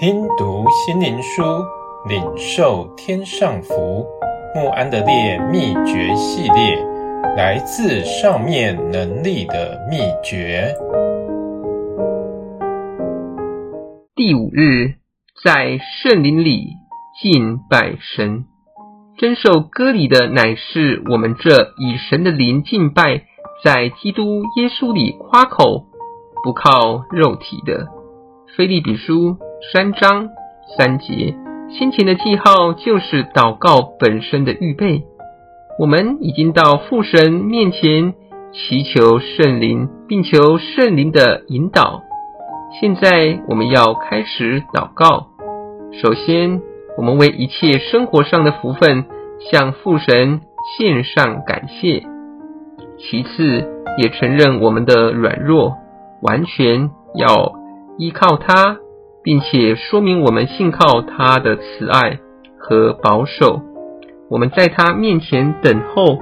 [0.00, 1.42] 听读心灵书，
[2.08, 4.06] 领受天上福。
[4.54, 6.76] 慕安德烈秘诀系列，
[7.36, 10.72] 来自上面能力的秘诀。
[14.14, 14.94] 第五日，
[15.42, 16.74] 在圣林里
[17.20, 18.44] 敬拜神。
[19.16, 23.24] 真受割礼的乃是我们这以神的灵敬拜，
[23.64, 25.86] 在基督耶稣里夸口，
[26.44, 27.88] 不靠肉体的。
[28.56, 30.30] 腓利比书三章
[30.76, 31.34] 三节，
[31.68, 35.02] 先前的记号就是祷告本身的预备。
[35.80, 38.14] 我们已经到父神面前
[38.52, 42.02] 祈求圣灵，并求圣灵的引导。
[42.80, 45.26] 现在我们要开始祷告。
[46.00, 46.62] 首先，
[46.96, 49.06] 我们为一切生活上的福分
[49.50, 50.40] 向父神
[50.78, 52.04] 献上感谢。
[52.96, 55.76] 其次，也承认我们的软弱，
[56.22, 57.52] 完全要
[57.98, 58.78] 依靠他，
[59.22, 62.18] 并且说明我们信靠他的慈爱
[62.58, 63.60] 和保守。
[64.30, 66.18] 我们在他面前等候，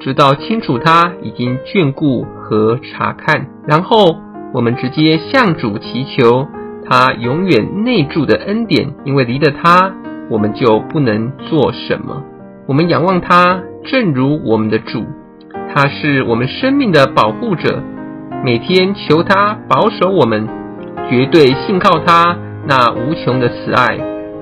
[0.00, 3.46] 直到清楚他已经眷顾和察看。
[3.66, 4.16] 然后
[4.52, 6.46] 我们直接向主祈求
[6.88, 9.92] 他永远内住的恩典，因为离了他，
[10.30, 12.22] 我们就不能做什么。
[12.66, 15.04] 我们仰望他，正如我们的主，
[15.74, 17.82] 他是我们生命的保护者，
[18.42, 20.63] 每天求他保守我们。
[21.10, 23.98] 绝对信靠他那无穷的慈爱，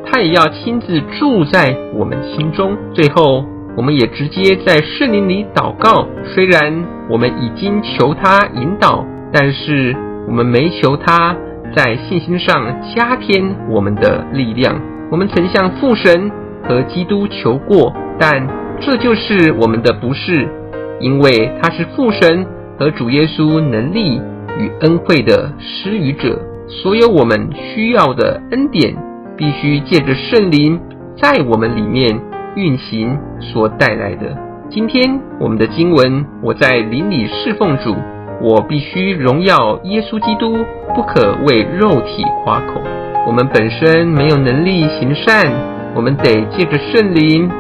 [0.07, 2.77] 他也要亲自住在我们心中。
[2.95, 3.45] 最后，
[3.77, 6.07] 我们也直接在圣灵里祷告。
[6.25, 9.95] 虽然我们已经求他引导，但是
[10.29, 11.37] 我们没求他
[11.75, 14.81] 在信心上加添我们的力量。
[15.11, 16.31] 我们曾向父神
[16.63, 18.47] 和基督求过，但
[18.81, 20.49] 这就是我们的不是，
[21.01, 22.47] 因为他是父神
[22.79, 24.21] 和主耶稣能力
[24.59, 26.41] 与恩惠的施予者。
[26.81, 28.97] 所有我们需要的恩典，
[29.37, 30.81] 必须借着圣灵
[31.17, 32.19] 在我们里面
[32.57, 34.35] 运行所带来的。
[34.71, 37.95] 今天我们的经文，我在灵里侍奉主，
[38.41, 42.81] 我必须荣耀耶稣基督，不可为肉体夸口。
[43.27, 45.53] 我们本身没有能力行善，
[45.95, 47.51] 我们得借着圣灵，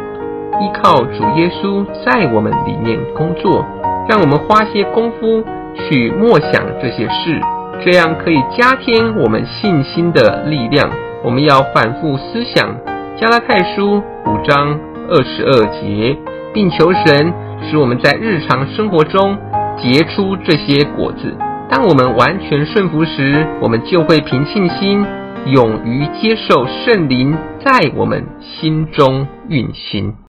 [0.58, 3.64] 依靠主耶稣在我们里面工作，
[4.08, 7.38] 让我们花些功夫去默想这些事。
[7.84, 10.90] 这样可以加添我们信心的力量。
[11.24, 12.76] 我们要反复思想
[13.16, 14.78] 加拉太书五章
[15.08, 16.16] 二十二节，
[16.52, 17.32] 并求神
[17.62, 19.36] 使我们在日常生活中
[19.80, 21.36] 结出这些果子。
[21.68, 25.04] 当我们完全顺服时，我们就会凭信心
[25.46, 30.21] 勇于接受圣灵在我们心中运行。